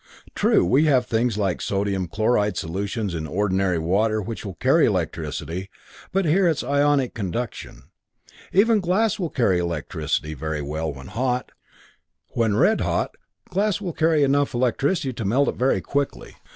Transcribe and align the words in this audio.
True, 0.33 0.65
we 0.65 0.85
have 0.85 1.05
things 1.05 1.37
like 1.37 1.59
NaCl 1.59 2.57
solutions 2.57 3.13
in 3.13 3.27
ordinary 3.27 3.77
H_O 3.77 4.25
which 4.25 4.43
will 4.43 4.55
carry 4.55 4.87
electricity, 4.87 5.69
but 6.11 6.25
here 6.25 6.47
it's 6.47 6.63
ionic 6.63 7.13
conduction. 7.13 7.83
Even 8.51 8.79
glass 8.79 9.19
will 9.19 9.29
carry 9.29 9.59
electricity 9.59 10.33
very 10.33 10.63
well 10.63 10.91
when 10.91 11.05
hot; 11.09 11.51
when 12.29 12.55
red 12.57 12.81
hot, 12.81 13.13
glass 13.49 13.79
will 13.79 13.93
carry 13.93 14.23
enough 14.23 14.55
electricity 14.55 15.13
to 15.13 15.23
melt 15.23 15.49
it 15.49 15.55
very 15.55 15.81
quickly. 15.81 16.35